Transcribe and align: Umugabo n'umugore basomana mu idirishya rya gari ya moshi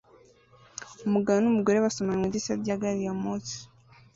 Umugabo 1.07 1.37
n'umugore 1.41 1.77
basomana 1.85 2.19
mu 2.19 2.25
idirishya 2.29 2.53
rya 2.61 2.75
gari 2.81 3.01
ya 3.05 3.13
moshi 3.21 3.57